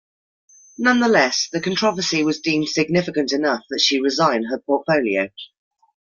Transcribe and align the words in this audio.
Nonetheless, 0.79 1.47
the 1.51 1.61
controversy 1.61 2.23
was 2.23 2.39
deemed 2.39 2.67
significant 2.69 3.31
enough 3.33 3.61
that 3.69 3.81
she 3.81 4.01
resign 4.01 4.45
her 4.45 4.57
portfolio. 4.57 5.29